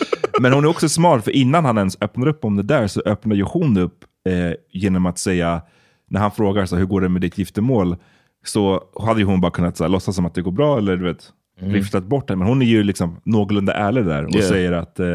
[0.41, 3.01] Men hon är också smart, för innan han ens öppnar upp om det där så
[3.07, 5.63] öppnar ju hon upp eh, genom att säga,
[6.11, 7.97] när han frågar så, hur går det med ditt giftermål?
[8.45, 10.97] Så hade ju hon bara kunnat så här, låtsas som att det går bra eller
[10.97, 11.73] du vet, Mm.
[11.73, 12.37] viftat bort det.
[12.37, 14.49] Men hon är ju liksom någorlunda ärlig där och Yeah.
[14.49, 15.07] säger att eh,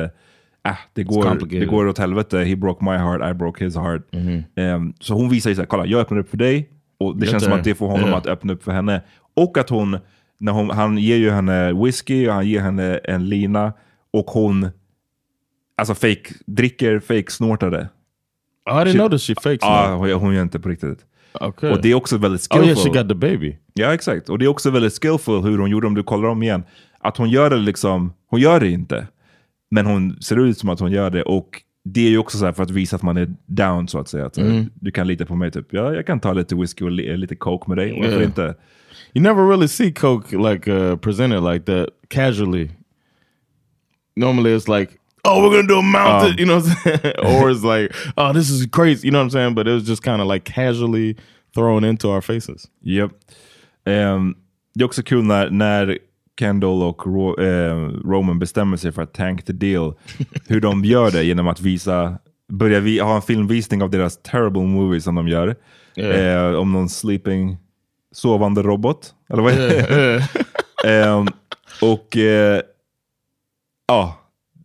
[0.68, 2.38] äh, det, går, det går åt helvete.
[2.44, 4.02] He broke my heart, I broke his heart.
[4.56, 6.70] Ehm, så hon visar ju så här, kolla jag öppnar upp för dig.
[7.00, 8.18] Och det Get känns som att det får honom Yeah.
[8.18, 9.02] att öppna upp för henne.
[9.34, 9.98] Och att hon,
[10.38, 13.74] när hon, han ger ju henne whisky och han ger henne en lina.
[14.12, 14.70] Och hon
[15.78, 17.90] alltså fake, dricker fake snortade.
[18.72, 19.98] Oh, I didn't notice she fakes Ja, now.
[20.00, 21.00] hon, hon gör inte på riktigt.
[21.42, 21.72] Okay.
[21.72, 22.70] Och det är också väldigt Oh skillful.
[22.70, 23.58] yeah, she got the baby.
[23.74, 24.30] Ja, exakt.
[24.30, 26.64] Och det är också väldigt skillful hur hon gjorde, om du kollar om igen.
[27.00, 29.08] Att hon gör det liksom, hon gör det inte.
[29.72, 31.24] Men hon ser ut som att hon gör det.
[31.24, 34.00] Och det är ju också så här för att visa att man är down så
[34.00, 34.26] att säga.
[34.26, 34.70] Att, Mm.
[34.76, 35.68] Du kan lita på mig typ.
[35.74, 37.92] Ja, jag kan ta lite whisky och li- lite coke med dig.
[38.00, 38.24] Varför Yeah.
[38.24, 38.56] inte?
[39.14, 42.72] You never really see Coke like uh, presented like that casually.
[44.16, 47.16] Normally it's like, oh, we're gonna do a mountain, Um, you know, what I'm saying?
[47.42, 49.56] or it's like, oh, this is crazy, you know what I'm saying?
[49.56, 51.16] But it was just kind of like casually
[51.54, 52.68] thrown into our faces.
[52.82, 53.12] Yep.
[53.86, 54.36] Ehm,
[54.76, 55.98] det är också kul när, när
[56.40, 59.94] Kendall och Ro, eh, Roman bestämmer sig för att tank the deal.
[60.48, 62.18] hur de gör det genom att visa,
[62.52, 65.56] börja vi, ha en filmvisning av deras terrible movies som de gör.
[65.96, 66.52] Yeah.
[66.52, 67.58] Eh, om någon sleeping,
[68.14, 69.14] sovande robot.
[69.30, 69.96] Eller vad är det?
[70.10, 70.24] Yeah,
[71.18, 71.28] Ehm,
[71.82, 72.62] och eh,
[73.88, 74.20] ja,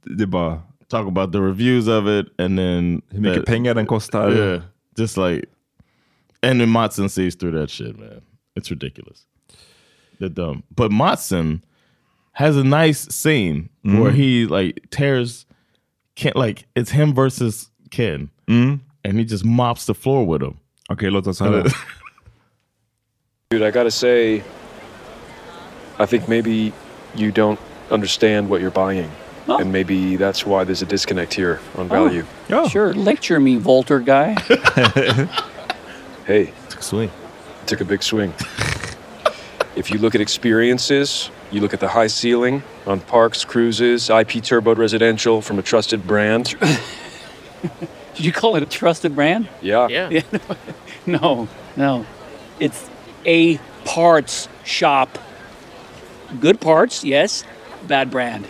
[0.04, 3.74] det är bara Talk about the reviews of it and then hur mycket that- pengar
[3.74, 4.30] den kostar.
[4.32, 4.62] Yeah,
[4.98, 5.46] just like,
[6.42, 8.20] and then Matson sees through that shit, man.
[8.58, 9.18] It's ridiculous.
[10.18, 10.62] They're dumb.
[10.70, 11.61] But Matson
[12.32, 14.14] has a nice scene where Mhm.
[14.14, 15.46] he like tears
[16.14, 18.80] Ken, like it's him versus Ken, Mm.
[19.04, 20.56] and he just mops the floor with him.
[20.90, 21.64] Okej, låt oss höra.
[23.50, 24.44] Dude, I gotta say,
[25.98, 26.74] I think maybe
[27.14, 27.58] you don't
[27.90, 29.11] understand what you're buying.
[29.46, 31.88] And maybe that's why there's a disconnect here on oh.
[31.88, 32.26] value.
[32.50, 32.68] Oh.
[32.68, 34.34] Sure, lecture me, Volter guy.
[36.26, 37.11] Hey, Took a swing.
[37.64, 38.34] took a big swing.
[39.76, 44.42] if you look at experiences, you look at the high ceiling on parks, cruises, IP
[44.44, 46.54] turboed residential from a trusted brand.
[48.14, 49.48] Did you call it a trusted brand?
[49.62, 49.88] Yeah.
[49.88, 50.20] Yeah.
[51.06, 52.04] No, no.
[52.61, 52.90] It's
[53.29, 55.19] a parts shop.
[56.41, 57.45] Good parts, yes.
[57.87, 58.49] Bad brand.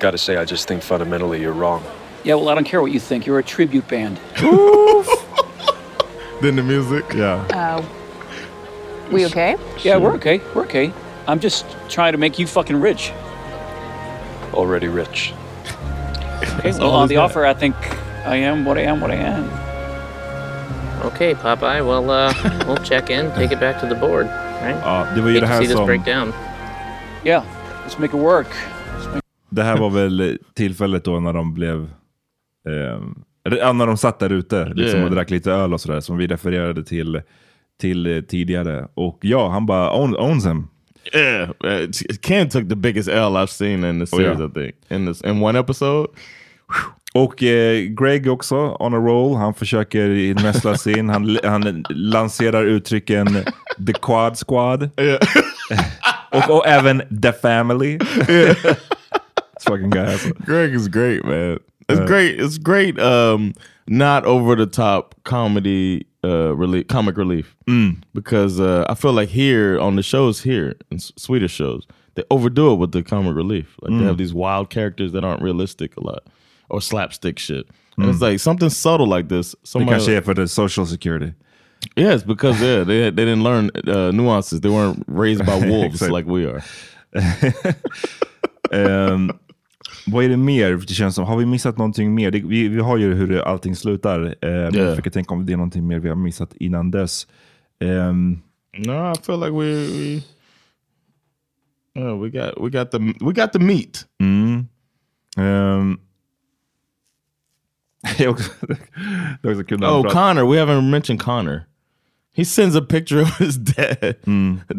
[0.00, 1.84] Gotta say, I just think fundamentally you're wrong.
[2.24, 3.24] Yeah, well, I don't care what you think.
[3.24, 4.18] You're a tribute band.
[6.42, 7.04] Then the music.
[7.14, 7.36] Yeah.
[7.50, 7.82] Uh,
[9.10, 9.56] we okay?
[9.82, 10.42] Yeah, we're okay.
[10.54, 10.92] We're okay.
[11.26, 13.10] I'm just trying to make you fucking rich.
[14.52, 15.32] Already rich.
[16.58, 17.30] Okay, well, on the got.
[17.30, 17.74] offer, I think
[18.26, 19.65] I am what I am, what I am.
[21.06, 21.80] Okay, Popeye.
[21.80, 22.32] Well, uh,
[22.66, 24.26] we'll check in, take it back to the board,
[24.62, 24.76] right?
[24.82, 25.86] Ja, det var ju Hate det to här see this som...
[25.86, 26.32] break down.
[27.24, 27.44] Yeah,
[27.86, 28.46] let's make it work.
[29.50, 31.90] Det här var väl tillfället då när de blev...
[32.68, 33.00] Eh,
[33.58, 36.26] ja, när de satt där ute liksom, och drack lite öl och sådär, som vi
[36.26, 37.22] refererade till
[37.80, 38.88] till eh, tidigare.
[38.94, 40.68] Och ja, han bara own, owns him.
[41.14, 41.90] Yeah, uh,
[42.22, 44.36] Ken took the biggest L I've seen in the Oh, yeah.
[44.36, 44.74] series, I think.
[44.88, 46.08] In this, in one episode.
[47.16, 49.36] Och eh, Greg också on a roll.
[49.36, 51.08] Han försöker i nästa scen.
[51.08, 53.26] Han, han lanserar uttrycken
[53.86, 54.90] the quad squad.
[56.30, 57.98] och, och även the family.
[57.98, 60.28] This fucking guy alltså.
[60.46, 61.58] Greg is great, man.
[61.88, 62.40] It's Uh, great.
[62.40, 62.98] It's great.
[63.00, 63.52] Um,
[63.86, 67.54] not over the top comedy, uh, relief, comic relief.
[67.68, 67.96] Mm.
[68.12, 72.72] Because uh, I feel like here on the shows here, in Swedish shows, they overdo
[72.72, 73.76] it with the comic relief.
[73.80, 74.00] Like Mm.
[74.00, 76.22] they have these wild characters that aren't realistic a lot,
[76.68, 77.66] or slapstick shit.
[77.96, 78.10] And Mm.
[78.10, 79.56] it's like something subtle like this.
[79.62, 81.32] Somebody, kanske är för the social security.
[81.96, 84.60] Yes, because yeah, they they didn't learn uh, nuances.
[84.60, 86.62] They weren't raised by wolves like we are.
[88.72, 89.30] Ehm,
[90.06, 90.72] vad är det mer?
[90.88, 92.30] Det känns som, har vi missat någonting mer?
[92.30, 94.20] Det, vi, vi har ju hur allting slutar.
[94.20, 94.74] Uh, Yeah.
[94.76, 97.26] Jag försöker tänka om det är någonting mer vi har missat innan dess.
[97.80, 98.38] Ehm,
[98.78, 100.22] No, I feel like we we
[102.02, 104.06] oh, we got we got the we got the meat.
[104.20, 104.66] Mm.
[105.36, 105.98] Ehm.
[108.18, 108.50] det är också,
[109.42, 110.52] det är också kul när han Oh, Connor.
[110.52, 111.60] We haven't mentioned Connor.
[112.36, 114.16] He sends a picture of his dad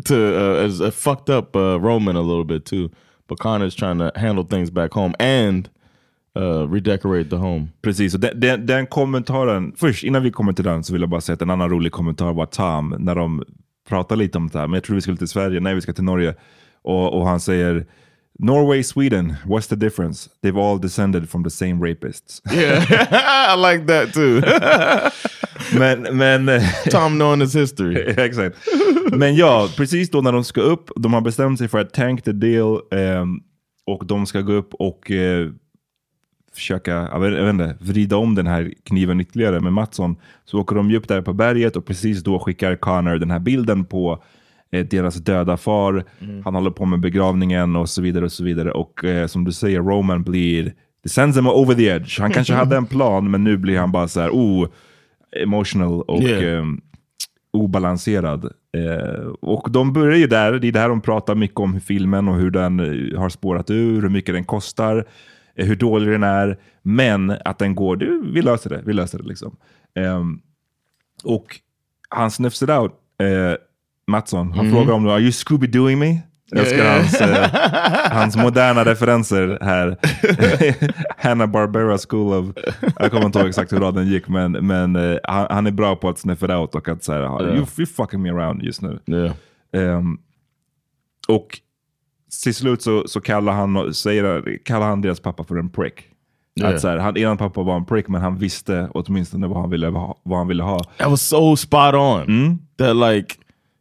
[0.05, 2.89] to uh, as a fucked up uh, Roman a little bit too.
[3.27, 5.69] But Connor's trying to handle things back home and
[6.37, 7.67] uh, redecorate the home.
[7.81, 11.09] Precis, och den, den, den kommentaren, först innan vi kommer till den så vill jag
[11.09, 13.43] bara säga att en annan rolig kommentar var Tom, när de
[13.89, 15.93] pratar lite om det här, men jag tror vi ska till Sverige, nej vi ska
[15.93, 16.35] till Norge.
[16.81, 17.85] Och, och han säger
[18.39, 20.29] Norway, Sweden, what's the difference?
[20.41, 22.41] They've all descended from the same rapists.
[22.51, 22.85] Yeah,
[23.49, 24.41] I like that too.
[25.79, 26.61] men, men...
[26.89, 27.95] Tom knowing his history.
[28.17, 28.57] Exakt.
[29.11, 32.23] Men ja, precis då när de ska upp, de har bestämt sig för att tank
[32.23, 33.39] the deal ehm,
[33.85, 35.49] och de ska gå upp och eh,
[36.53, 40.15] försöka, jag vet, jag vet inte, vrida om den här kniven ytterligare med Mattsson.
[40.45, 43.85] Så åker de upp där på berget och precis då skickar Connor den här bilden
[43.85, 44.19] på eh,
[44.69, 46.03] deras döda far.
[46.43, 48.71] Han håller på med begravningen och så vidare och så vidare.
[48.71, 52.19] Och eh, som du säger, Roman blir, det sends him over the edge.
[52.19, 54.67] Han kanske hade en plan, men nu blir han bara så här, oh,
[55.43, 56.59] emotional och Yeah.
[56.59, 56.81] ehm,
[57.53, 58.45] obalanserad.
[58.77, 62.35] Eh, och de börjar ju där, det är där de pratar mycket om filmen och
[62.35, 65.05] hur den eh, har spårat ur, hur mycket den kostar,
[65.55, 69.17] eh, hur dålig den är, men att den går, du, vi löser det, vi löser
[69.17, 69.55] det liksom.
[69.95, 70.39] Ehm,
[71.23, 71.45] och
[72.09, 73.53] han sniffs it out, eh,
[74.11, 74.73] Mattsson, han Mhm.
[74.75, 76.19] frågar om are you Scooby-Dooing me?
[76.51, 76.97] Jag älskar Yeah.
[76.97, 79.97] hans, eh, hans moderna referenser här.
[81.17, 82.45] Hanna Barbera School of...
[82.99, 85.95] Jag kommer inte ihåg exakt hur raden gick, men, men eh, han, han är bra
[85.95, 87.41] på att sniff it out och att säga Ja.
[87.43, 88.99] you, you fucking me around just nu.
[89.07, 89.31] Yeah.
[89.73, 90.17] Ehm,
[91.27, 91.59] och
[92.43, 95.93] till slut så, så kallar, han, säger, kallar han deras pappa för en prick.
[96.59, 96.73] Yeah.
[96.75, 99.69] Att så här, han, eran pappa var en prick, men han visste åtminstone vad han
[99.69, 99.89] ville.
[100.23, 100.79] Vad han ville ha.
[100.97, 102.59] That was so spot on.
[102.77, 103.35] That like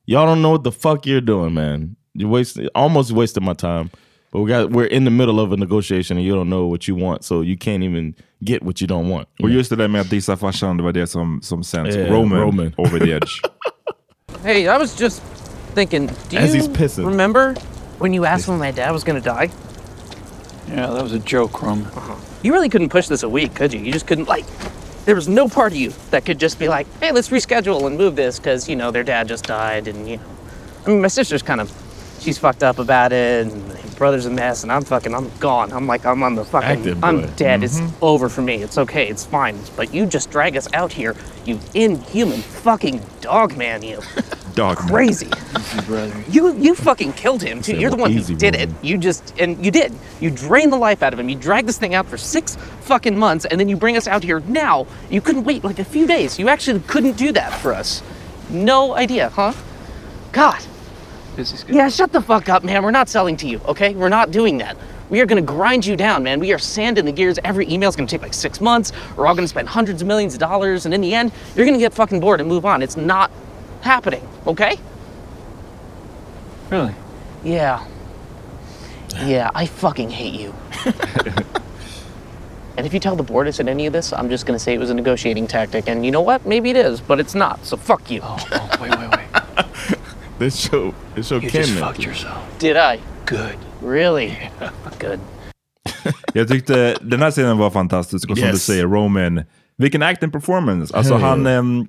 [0.06, 1.96] y'all don't know what the fuck you're doing, man.
[2.14, 3.90] You wasted almost wasted my time.
[4.32, 6.88] But we got we're in the middle of a negotiation and you don't know what
[6.88, 8.14] you want, so you can't even
[8.44, 9.28] get what you don't want.
[9.42, 12.10] Och just det där med att dissa farsan, det var det som, som sänds Yeah,
[12.12, 12.72] Roman, Roman.
[12.78, 13.40] over the edge.
[14.42, 15.22] Hey, I was just
[15.74, 17.06] thinking, do As you he's pissing.
[17.06, 17.54] remember
[17.98, 19.50] when you asked when my dad was gonna die?
[20.68, 21.82] Yeah, that was a joke, Rum.
[21.96, 22.14] Uh-huh.
[22.42, 23.80] You really couldn't push this a week, could you?
[23.80, 24.44] You just couldn't, like,
[25.06, 27.96] there was no part of you that could just be like, hey, let's reschedule and
[27.96, 30.22] move this because, you know, their dad just died and, you know.
[30.84, 31.72] I mean, my sister's kind of,
[32.20, 35.72] she's fucked up about it and brother's a mess and I'm fucking, I'm gone.
[35.72, 37.30] I'm like, I'm on the fucking, Active I'm boy.
[37.36, 37.62] dead.
[37.64, 37.90] It's Mhm.
[38.02, 38.56] over for me.
[38.62, 39.08] It's okay.
[39.08, 39.58] It's fine.
[39.76, 44.00] But you just drag us out here, you inhuman fucking dog man, you.
[44.54, 45.28] Dog Crazy.
[46.30, 47.72] You you fucking killed him too.
[47.74, 48.70] Say, You're the one who did woman.
[48.70, 48.84] it.
[48.84, 49.92] You just and you did.
[50.18, 51.28] You drained the life out of him.
[51.28, 54.22] You dragged this thing out for six fucking months, and then you bring us out
[54.24, 54.86] here now.
[55.10, 56.38] You couldn't wait like a few days.
[56.38, 58.02] You actually couldn't do that for us.
[58.48, 59.52] No idea, huh?
[60.32, 60.62] God.
[61.74, 62.82] Yeah, shut the fuck up, man.
[62.82, 63.94] We're not selling to you, okay?
[63.94, 64.76] We're not doing that.
[65.08, 66.40] We are gonna grind you down, man.
[66.40, 67.38] We are sand in the gears.
[67.44, 68.92] Every email's gonna take like six months.
[69.16, 71.78] We're all gonna spend hundreds of millions of dollars, and in the end, you're gonna
[71.78, 72.82] get fucking bored and move on.
[72.82, 73.30] It's not
[73.82, 74.78] happening, okay?
[76.70, 76.94] Really?
[77.44, 77.86] Yeah.
[79.24, 80.52] Yeah, I fucking hate you.
[82.76, 84.74] and if you tell the board I said any of this, I'm just gonna say
[84.74, 85.88] it was a negotiating tactic.
[85.88, 86.44] And you know what?
[86.44, 87.64] Maybe it is, but it's not.
[87.64, 88.20] So fuck you.
[88.22, 89.42] Oh, oh wait, wait, wait.
[90.38, 92.34] This show this show You Ken just fucked yourself.
[92.58, 93.00] Did I?
[93.26, 93.56] Good.
[93.92, 94.32] Really?
[95.00, 95.18] Good.
[96.34, 98.54] Jag tyckte den här scenen var fantastisk och som Yes.
[98.54, 99.42] du säger, Roman,
[99.76, 100.96] vilken acting performance.
[100.96, 101.86] Alltså han, ehm,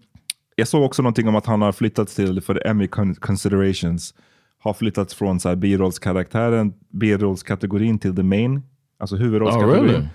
[0.55, 4.13] jag såg också någonting om att han har flyttats till, för Emmy con- considerations,
[4.59, 8.61] har flyttats från så här birollskaraktären, birollskategorin till the main,
[8.99, 9.95] alltså huvudrollskategorin.
[9.95, 10.05] Oh,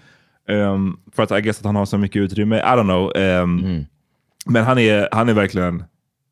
[0.49, 3.17] Ehm, för att jag guess att han har så mycket utrymme, I don't know.
[3.17, 3.85] ehm, Mm.
[4.47, 5.85] Men han är, han är verkligen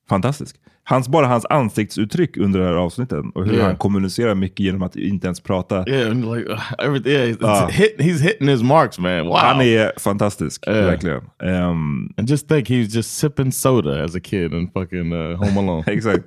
[0.08, 0.56] fantastisk.
[0.90, 3.66] Hans, bara hans ansiktsuttryck under det här avsnittet och hur Yeah.
[3.66, 5.88] han kommunicerar mycket genom att inte ens prata.
[5.88, 7.12] Yeah, and like everything.
[7.12, 7.68] Yeah, Ja.
[7.72, 9.26] hit, he's hitting his marks, man.
[9.26, 9.36] Wow.
[9.36, 10.86] Han är fantastisk, Yeah.
[10.86, 11.20] verkligen.
[11.42, 15.36] Ehm, And just think, he was just sipping soda as a kid in fucking uh,
[15.36, 15.84] Home Alone.
[15.92, 16.24] Exakt.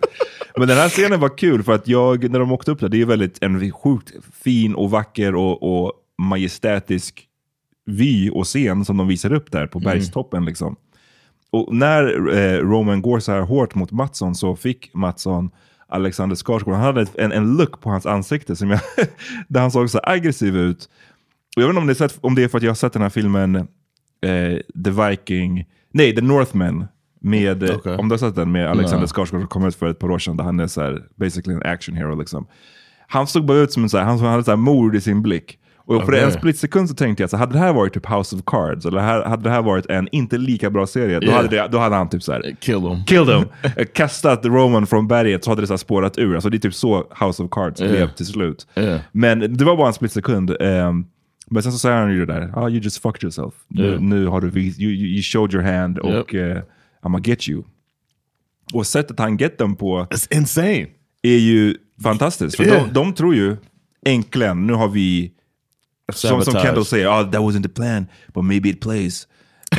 [0.57, 3.01] Men den här scenen var kul för att jag, när de åkte upp där, det
[3.01, 4.11] är väldigt en sjukt
[4.43, 7.23] fin och vacker och, och majestätisk
[7.85, 10.45] vy och scen som de visar upp där på bergstoppen.
[10.45, 10.75] Liksom.
[11.53, 15.51] Och när eh, Roman går så här hårt mot Mattsson så fick Mattsson
[15.87, 18.79] Alexander Skarsgård, han hade en, en look på hans ansikte som jag,
[19.47, 20.89] där han såg så aggressiv ut.
[21.55, 22.93] Och jag vet inte om det, är om det är för att jag har sett
[22.93, 26.85] den här filmen eh, The Viking, nej The Northman,
[27.21, 27.95] med, eh, Okej.
[27.95, 29.07] om du har sett den med Alexander.
[29.07, 31.55] Skarsgård som kom ut för ett par år sedan, där han är så här, basically
[31.55, 32.15] en action hero.
[32.19, 32.47] Liksom.
[33.07, 35.21] Han såg bara ut som en så här, han hade så här mord i sin
[35.21, 35.59] blick.
[35.85, 36.23] Och för Okej.
[36.23, 38.85] en split sekund så tänkte jag, så hade det här varit typ House of Cards,
[38.85, 41.35] eller hade det här varit en inte lika bra serie, då, Yeah.
[41.37, 43.03] hade, det, då hade han typ så här, Kill him.
[43.05, 46.33] killed him, eh, kastat Roman från berget så hade det så spårat ur.
[46.35, 47.93] Alltså det är typ så House of Cards Yeah.
[47.95, 48.67] blev till slut.
[48.75, 48.99] Yeah.
[49.11, 50.55] Men det var bara en split sekund.
[50.59, 51.05] ehm,
[51.51, 53.53] men sen så säger han ju det där, ah, you just fucked yourself.
[53.67, 56.61] Nu, nu har du vis, you, you showed your hand och uh, I'm
[57.01, 57.63] gonna get you.
[58.73, 60.87] Och sättet han get dem på It's insane.
[61.21, 62.57] är ju fantastiskt.
[62.57, 63.57] För de, de tror ju,
[64.05, 65.31] äntligen, nu har vi,
[66.13, 66.63] som, som Sabotage.
[66.65, 69.27] Kendall säger, oh, that wasn't the plan, but maybe it plays.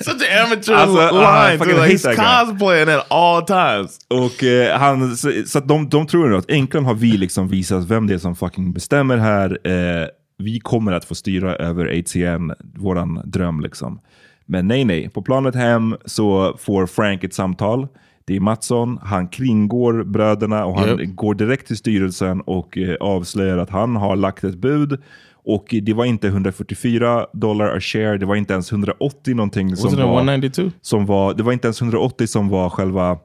[0.00, 1.58] Such an amateur Alltså, line.
[1.58, 1.64] too.
[1.80, 2.16] Like, he's guy.
[2.16, 3.98] cosplaying at all times.
[4.08, 7.84] Och eh, han, så, så de, de tror nu att äntligen har vi liksom visat
[7.84, 9.58] vem det är som fucking bestämmer här.
[9.66, 10.06] Eh,
[10.38, 14.00] vi kommer att få styra över ATN, våran dröm liksom.
[14.46, 15.08] Men nej, nej.
[15.08, 17.88] På planet hem så får Frank ett samtal.
[18.24, 21.16] Det är Mattsson, han kringgår bröderna och han Yep.
[21.16, 24.98] går direkt till styrelsen och eh, avslöjar att han har lagt ett bud.
[25.44, 29.96] Och det var inte 144 dollar a share, det var inte ens 180 någonting som
[29.96, 30.16] var...
[30.16, 30.70] 192?
[30.80, 33.18] Som var, det var inte ens 180 som var själva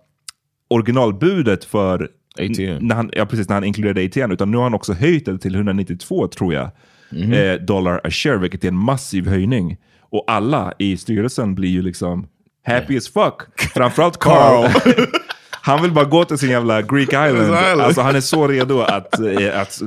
[0.69, 2.77] originalbudet för ATN.
[2.87, 5.37] När han, ja, precis, när han inkluderade ATN, utan nu har han också höjt det
[5.37, 6.69] till 192 tror jag,
[7.11, 7.33] Mhm.
[7.33, 9.77] eh, dollar a share, vilket är en massiv höjning.
[9.99, 12.27] Och alla i styrelsen blir ju liksom
[12.67, 13.41] happy as fuck.
[13.73, 14.69] Framförallt Carl.
[15.51, 17.81] han vill bara gå till sin jävla Greek Island.
[17.81, 19.81] Alltså, han är så redo att, eh, att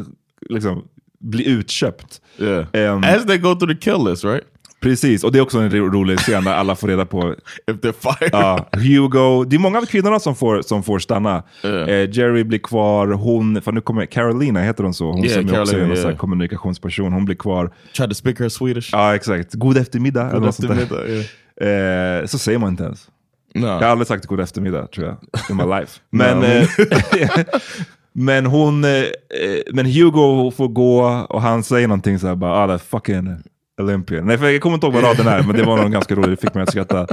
[0.49, 0.85] liksom,
[1.21, 2.21] bli utköpt.
[2.39, 2.67] Yeah.
[2.73, 4.45] Ehm, As they go through the kill list, right?
[4.83, 7.35] Precis, och det är också en ro- rolig scen där alla får reda på
[7.71, 8.31] If they're fired.
[8.33, 9.45] Ja, Hugo.
[9.45, 11.43] Det är många av kvinnorna som får, som får stanna.
[11.65, 11.89] Yeah.
[11.89, 15.07] Eh, Jerry blir kvar, hon, för nu kommer Carolina, heter hon så?
[15.13, 16.17] Hon Yeah, som är också är Carolina, en yeah.
[16.17, 17.13] kommunikationsperson.
[17.13, 17.71] Hon blir kvar.
[17.97, 18.89] Tried to speak her Swedish.
[18.93, 19.55] Ja, exakt.
[19.55, 20.23] God eftermiddag.
[20.23, 21.25] eller God något sånt där.
[21.61, 23.09] Eh, så säger man inte ens.
[23.55, 23.67] No.
[23.67, 25.17] Jag har aldrig sagt god eftermiddag, tror jag,
[25.51, 26.01] in my life.
[26.11, 26.69] Men, eh,
[28.13, 32.53] men hon, eh, eh, men Hugo får gå och han säger någonting så här bara,
[32.53, 33.37] ah, that fucking
[33.81, 34.27] Olympian.
[34.27, 36.31] Nej, för jag kommer inte ihåg vad raden är, men det var nog ganska roligt,
[36.41, 37.07] det fick mig att skratta.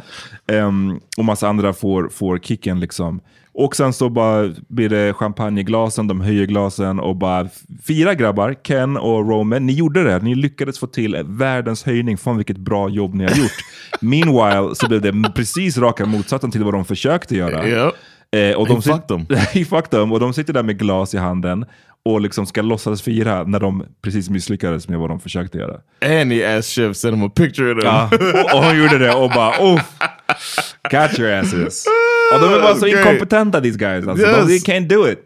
[0.51, 3.21] Ehm, och massa andra får, får kicken liksom.
[3.53, 7.47] Och sen så bara blir det champagne i glasen, de höjer glasen och bara
[7.87, 10.19] fyra grabbar, Ken och Roman, ni gjorde det.
[10.19, 12.17] Ni lyckades få till världens höjning.
[12.17, 13.51] Fan vilket bra jobb ni har gjort.
[14.01, 17.67] Meanwhile så blev det precis raka motsatsen till vad de försökte göra.
[17.67, 17.93] Yep.
[18.31, 19.25] Eh, och de sit- fucked them.
[19.53, 20.11] He fucked them.
[20.11, 21.65] Och de sitter där med glas i handen
[22.13, 25.73] och liksom ska låtsas fira när de precis misslyckades med vad de försökte göra.
[26.21, 27.91] And the ass Shiv sent him a picture of them.
[27.91, 28.09] Ja,
[28.43, 29.81] och, och hon gjorde det och bara oh,
[30.89, 31.85] catch your asses.
[32.33, 33.05] Och de är bara så Great.
[33.05, 34.07] inkompetenta these guys.
[34.07, 34.27] Alltså.
[34.27, 34.47] Yes.
[34.47, 35.19] They can't do it.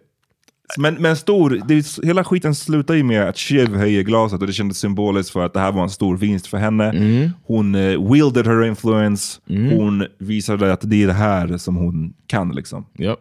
[0.78, 4.54] Men, men stor, det, hela skiten slutar ju med att Shiv höjer glaset och det
[4.54, 7.32] kändes symboliskt för att det här var en stor vinst för henne.
[7.44, 9.40] Hon uh, wielded her influence.
[9.48, 12.52] Hon visade att det är det här som hon kan.
[12.52, 12.86] Liksom.
[13.00, 13.20] Yep.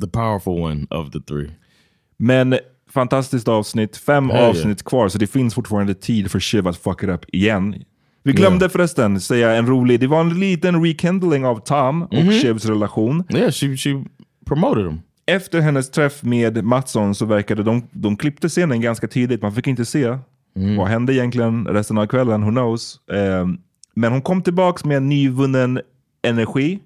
[0.00, 1.50] The powerful one of the three.
[2.22, 2.58] Men
[2.90, 4.48] fantastiskt avsnitt, fem yeah.
[4.48, 7.74] avsnitt kvar så det finns fortfarande tid för Shiv att fuck it up igen.
[8.22, 12.32] Vi glömde förresten säga en rolig, det var en liten rekindling av Tom och Mhm.
[12.32, 13.24] Shivs relation.
[13.34, 14.04] Yeah, she, she
[14.46, 15.00] promoted him.
[15.26, 19.66] Efter hennes träff med Mattsson så verkade de, de klippte scenen ganska tidigt, man fick
[19.66, 20.18] inte se
[20.78, 23.00] vad hände egentligen resten av kvällen, who knows.
[23.12, 23.46] Eh,
[23.94, 25.80] men hon kom tillbaks med en nyvunnen
[26.22, 26.78] energi.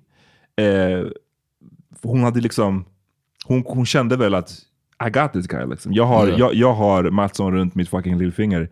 [0.56, 1.06] Eh,
[2.02, 2.84] hon hade liksom,
[3.44, 4.50] hon, hon kände väl att
[5.06, 5.66] I got this guy.
[5.66, 5.92] Liksom.
[5.92, 6.34] Jag, har, Ja.
[6.38, 8.68] jag, jag har Mattsson runt mitt fucking lillfinger.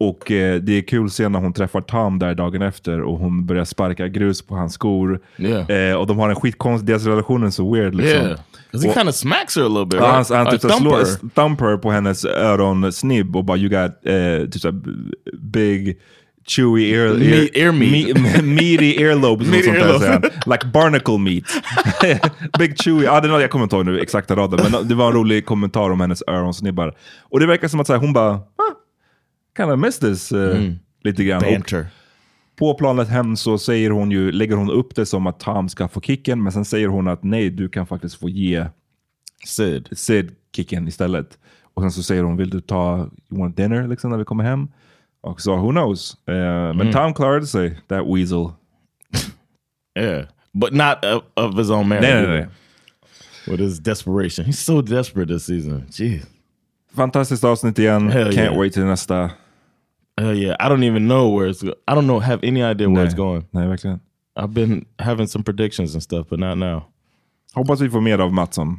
[0.00, 3.18] Och eh, det är kul att se när hon träffar Tom där dagen efter och
[3.18, 5.20] hon börjar sparka grus på hans skor.
[5.38, 5.70] Yeah.
[5.90, 7.94] Eh, och de har en skitkonstig, deras relation är så weird.
[7.94, 8.16] Liksom.
[8.26, 8.38] Yeah.
[8.72, 12.24] he Och- kinda smacks her a little bit, han, han typ slår, her på hennes
[12.24, 14.74] öronsnibb och bara you got eh, typ
[15.40, 15.98] big
[16.48, 18.18] chewy ear, Meat- ear meat.
[18.18, 19.46] me- meaty earlobes.
[19.46, 20.20] och Meaty sånt där,
[20.52, 21.44] like barnacle meat.
[22.58, 24.94] big chewy, ja, det är något, jag kommer inte ihåg nu exakta raden, men det
[24.94, 26.96] var en rolig kommentar om hennes öronsnibbar.
[27.22, 28.42] Och det verkar som att så här, hon bara, ah,
[29.56, 30.74] kind of miss this eh, Mm.
[31.04, 31.42] lite grann.
[31.42, 31.80] Banter.
[31.80, 35.68] Och på planet hem så säger hon ju, lägger hon upp det som att Tom
[35.68, 38.66] ska få kicken, men sen säger hon att nej, du kan faktiskt få ge
[39.46, 41.38] Sid, Sid kicken istället.
[41.74, 42.96] Och sen så säger hon, vill du ta
[43.30, 44.68] you want dinner liksom, när vi kommer hem?
[45.38, 46.16] Så, who knows?
[46.26, 46.32] Eh,
[46.74, 46.92] Men Mm.
[46.92, 48.56] Tom klarade sig, that weasel.
[49.96, 52.48] Yeah, but not of, of his own nej, nej.
[53.48, 55.86] With his desperation, he's so desperate this season.
[55.90, 56.24] Jeez.
[56.94, 58.08] Fantastiskt avsnitt igen.
[58.10, 58.56] Hell Can't yeah.
[58.58, 59.30] wait till nästa.
[60.18, 61.62] Hell yeah, I don't even know where it's.
[61.86, 62.20] I don't know.
[62.20, 63.06] Have any idea where Nej.
[63.06, 63.44] it's going?
[63.52, 64.00] Nej, verkligen.
[64.36, 66.86] I've been having some predictions and stuff, but not now.
[67.54, 68.78] Hoppas vi får mer av Mattsson.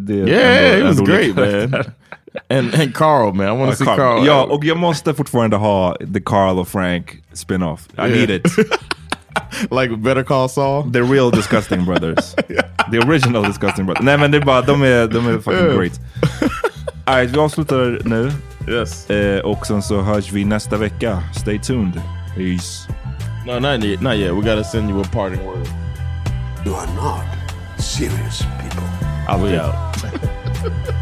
[0.00, 1.36] Det är Yeah, ändå it was great,
[1.70, 1.84] man.
[2.50, 3.96] And and Carl, man, I want to see Carl.
[3.96, 4.26] Carl.
[4.26, 7.80] Ja, och jag måste fortfarande ha the Carl och Frank spin-off.
[7.94, 8.10] I Yeah.
[8.10, 8.46] need it.
[9.70, 10.92] like Better Call Saul.
[10.92, 12.34] The real disgusting brothers.
[12.90, 14.04] The original disgusting brothers.
[14.04, 15.76] Nej men det är bara, de är, de är fucking Yeah.
[15.78, 16.00] great.
[17.04, 18.32] Alright, vi avslutar nu.
[18.68, 19.10] Yes.
[19.10, 21.22] Eh, och sen så hörs vi nästa vecka.
[21.34, 22.00] Stay tuned.
[22.36, 22.88] Peace.
[23.46, 24.00] No, not yet.
[24.00, 24.30] Not yet.
[24.32, 25.66] We got to send you a parting word.
[26.66, 27.41] You are not
[27.82, 28.84] serious people.
[29.26, 30.98] I'll be out.